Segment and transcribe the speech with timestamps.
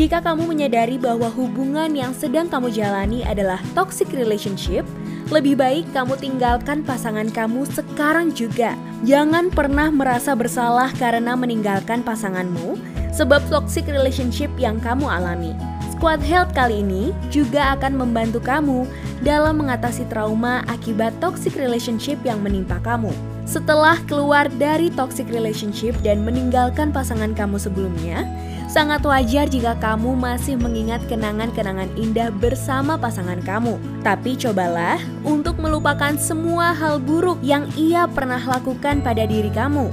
[0.00, 4.88] Jika kamu menyadari bahwa hubungan yang sedang kamu jalani adalah toxic relationship,
[5.28, 8.72] lebih baik kamu tinggalkan pasangan kamu sekarang juga.
[9.04, 12.80] Jangan pernah merasa bersalah karena meninggalkan pasanganmu,
[13.12, 15.52] sebab toxic relationship yang kamu alami.
[15.92, 18.88] Squad Health kali ini juga akan membantu kamu
[19.20, 23.12] dalam mengatasi trauma akibat toxic relationship yang menimpa kamu.
[23.44, 28.24] Setelah keluar dari toxic relationship dan meninggalkan pasangan kamu sebelumnya,
[28.70, 33.74] sangat wajar jika kamu masih mengingat kenangan-kenangan indah bersama pasangan kamu.
[34.06, 39.90] Tapi cobalah untuk melupakan semua hal buruk yang ia pernah lakukan pada diri kamu.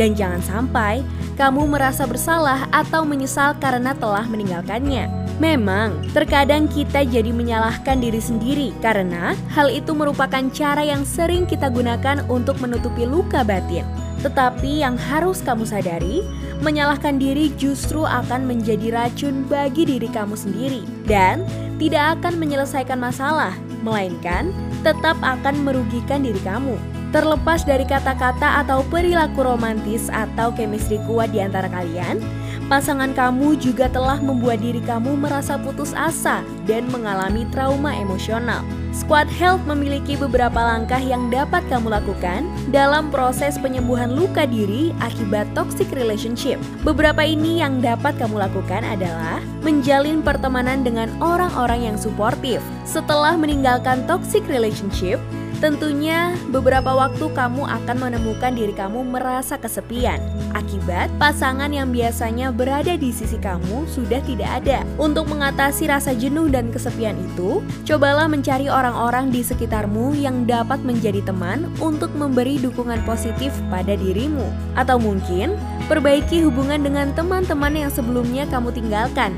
[0.00, 1.04] Dan jangan sampai
[1.36, 5.12] kamu merasa bersalah atau menyesal karena telah meninggalkannya.
[5.36, 11.68] Memang, terkadang kita jadi menyalahkan diri sendiri karena hal itu merupakan cara yang sering kita
[11.68, 13.84] gunakan untuk menutupi luka batin.
[14.24, 16.24] Tetapi yang harus kamu sadari,
[16.64, 21.44] menyalahkan diri justru akan menjadi racun bagi diri kamu sendiri dan
[21.76, 23.52] tidak akan menyelesaikan masalah,
[23.84, 26.78] melainkan tetap akan merugikan diri kamu.
[27.14, 32.18] Terlepas dari kata-kata atau perilaku romantis atau chemistry kuat di antara kalian,
[32.66, 38.66] pasangan kamu juga telah membuat diri kamu merasa putus asa dan mengalami trauma emosional.
[38.90, 45.46] Squad Health memiliki beberapa langkah yang dapat kamu lakukan dalam proses penyembuhan luka diri akibat
[45.52, 46.56] toxic relationship.
[46.82, 52.58] Beberapa ini yang dapat kamu lakukan adalah menjalin pertemanan dengan orang-orang yang suportif.
[52.88, 55.20] Setelah meninggalkan toxic relationship,
[55.56, 60.20] Tentunya beberapa waktu kamu akan menemukan diri kamu merasa kesepian
[60.52, 64.84] akibat pasangan yang biasanya berada di sisi kamu sudah tidak ada.
[65.00, 71.24] Untuk mengatasi rasa jenuh dan kesepian itu, cobalah mencari orang-orang di sekitarmu yang dapat menjadi
[71.24, 74.44] teman untuk memberi dukungan positif pada dirimu.
[74.76, 75.56] Atau mungkin
[75.88, 79.32] perbaiki hubungan dengan teman-teman yang sebelumnya kamu tinggalkan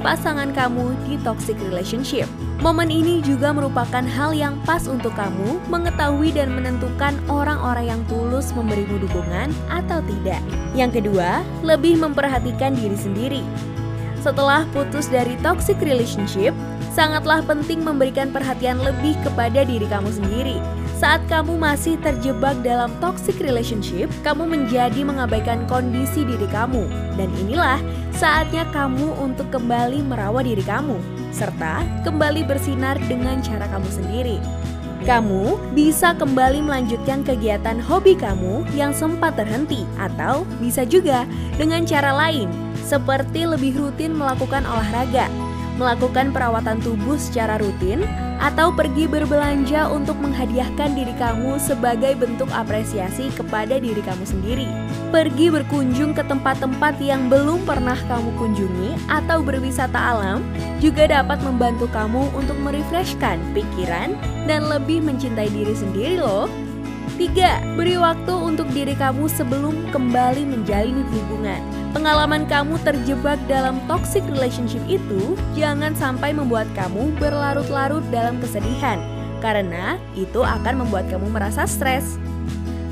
[0.00, 2.24] pasangan kamu di toxic relationship.
[2.58, 8.50] Momen ini juga merupakan hal yang pas untuk kamu mengetahui dan menentukan orang-orang yang tulus
[8.56, 10.42] memberimu dukungan atau tidak.
[10.74, 13.42] Yang kedua, lebih memperhatikan diri sendiri.
[14.18, 16.50] Setelah putus dari toxic relationship,
[16.90, 20.58] sangatlah penting memberikan perhatian lebih kepada diri kamu sendiri.
[20.98, 26.90] Saat kamu masih terjebak dalam toxic relationship, kamu menjadi mengabaikan kondisi diri kamu.
[27.14, 27.78] Dan inilah
[28.10, 30.98] saatnya kamu untuk kembali merawat diri kamu
[31.30, 34.42] serta kembali bersinar dengan cara kamu sendiri.
[35.06, 41.22] Kamu bisa kembali melanjutkan kegiatan hobi kamu yang sempat terhenti, atau bisa juga
[41.54, 42.50] dengan cara lain,
[42.82, 45.30] seperti lebih rutin melakukan olahraga,
[45.78, 48.02] melakukan perawatan tubuh secara rutin,
[48.38, 54.68] atau pergi berbelanja untuk menghadiahkan diri kamu sebagai bentuk apresiasi kepada diri kamu sendiri.
[55.10, 60.42] Pergi berkunjung ke tempat-tempat yang belum pernah kamu kunjungi atau berwisata alam
[60.78, 64.14] juga dapat membantu kamu untuk merefreshkan pikiran
[64.46, 66.46] dan lebih mencintai diri sendiri loh.
[67.18, 67.74] 3.
[67.74, 71.77] Beri waktu untuk diri kamu sebelum kembali menjalin hubungan.
[71.88, 79.00] Pengalaman kamu terjebak dalam toxic relationship itu jangan sampai membuat kamu berlarut-larut dalam kesedihan,
[79.40, 82.20] karena itu akan membuat kamu merasa stres.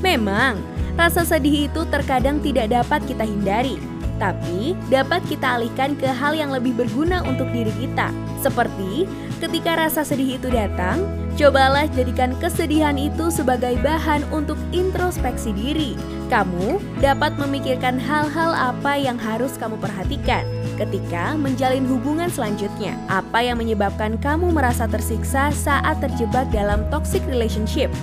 [0.01, 0.57] Memang,
[0.97, 3.77] rasa sedih itu terkadang tidak dapat kita hindari,
[4.17, 8.09] tapi dapat kita alihkan ke hal yang lebih berguna untuk diri kita.
[8.41, 9.05] Seperti
[9.37, 11.05] ketika rasa sedih itu datang,
[11.37, 15.93] Cobalah jadikan kesedihan itu sebagai bahan untuk introspeksi diri.
[16.33, 20.41] Kamu dapat memikirkan hal-hal apa yang harus kamu perhatikan
[20.81, 22.97] ketika menjalin hubungan selanjutnya.
[23.05, 27.93] Apa yang menyebabkan kamu merasa tersiksa saat terjebak dalam toxic relationship?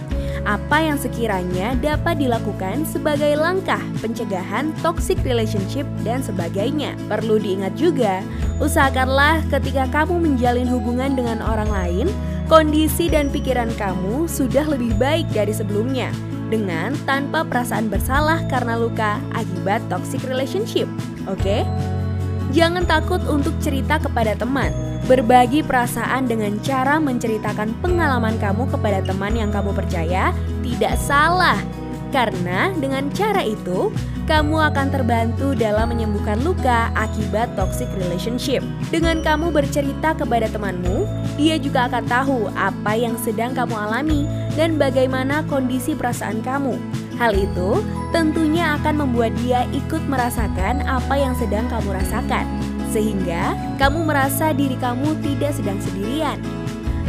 [0.46, 6.94] Apa yang sekiranya dapat dilakukan sebagai langkah pencegahan toxic relationship dan sebagainya?
[7.10, 8.22] Perlu diingat juga,
[8.62, 12.06] usahakanlah ketika kamu menjalin hubungan dengan orang lain
[12.46, 16.12] kondisi dan pikiran kamu sudah lebih baik dari sebelumnya
[16.52, 20.86] dengan tanpa perasaan bersalah karena luka akibat toxic relationship.
[21.24, 21.40] Oke?
[21.40, 21.62] Okay?
[22.54, 24.70] Jangan takut untuk cerita kepada teman.
[25.04, 30.32] Berbagi perasaan dengan cara menceritakan pengalaman kamu kepada teman yang kamu percaya
[30.62, 31.60] tidak salah.
[32.14, 33.90] Karena dengan cara itu,
[34.30, 38.62] kamu akan terbantu dalam menyembuhkan luka akibat toxic relationship.
[38.94, 44.78] Dengan kamu bercerita kepada temanmu, dia juga akan tahu apa yang sedang kamu alami dan
[44.78, 46.78] bagaimana kondisi perasaan kamu.
[47.18, 47.82] Hal itu
[48.14, 52.46] tentunya akan membuat dia ikut merasakan apa yang sedang kamu rasakan,
[52.94, 56.38] sehingga kamu merasa diri kamu tidak sedang sendirian.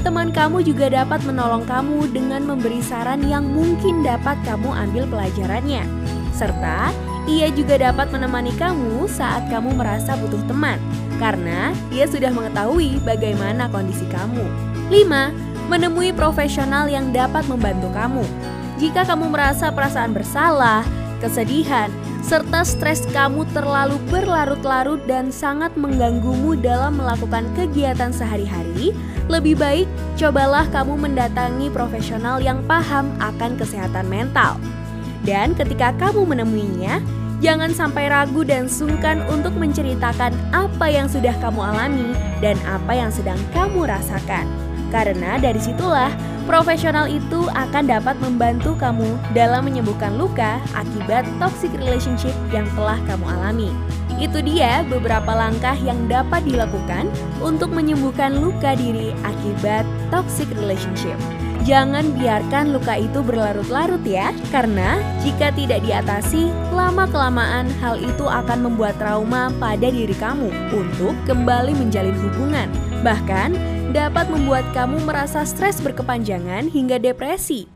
[0.06, 5.82] Teman kamu juga dapat menolong kamu dengan memberi saran yang mungkin dapat kamu ambil pelajarannya
[6.30, 6.94] serta
[7.26, 10.78] ia juga dapat menemani kamu saat kamu merasa butuh teman.
[11.16, 14.44] karena dia sudah mengetahui bagaimana kondisi kamu.
[14.92, 15.72] 5.
[15.72, 18.26] Menemui profesional yang dapat membantu kamu.
[18.84, 20.84] Jika kamu merasa perasaan bersalah,
[21.24, 21.88] kesedihan,
[22.26, 28.98] serta stres kamu terlalu berlarut-larut dan sangat mengganggumu dalam melakukan kegiatan sehari-hari,
[29.30, 29.86] lebih baik
[30.18, 34.58] cobalah kamu mendatangi profesional yang paham akan kesehatan mental.
[35.22, 36.98] Dan ketika kamu menemuinya,
[37.46, 42.10] jangan sampai ragu dan sungkan untuk menceritakan apa yang sudah kamu alami
[42.42, 44.50] dan apa yang sedang kamu rasakan.
[44.90, 46.10] Karena dari situlah
[46.46, 53.26] profesional itu akan dapat membantu kamu dalam menyembuhkan luka akibat toxic relationship yang telah kamu
[53.26, 53.70] alami.
[54.16, 57.12] Itu dia beberapa langkah yang dapat dilakukan
[57.44, 61.20] untuk menyembuhkan luka diri akibat toxic relationship.
[61.66, 68.94] Jangan biarkan luka itu berlarut-larut ya, karena jika tidak diatasi, lama-kelamaan hal itu akan membuat
[69.02, 72.70] trauma pada diri kamu untuk kembali menjalin hubungan.
[73.02, 77.75] Bahkan, dapat membuat kamu merasa stres berkepanjangan hingga depresi.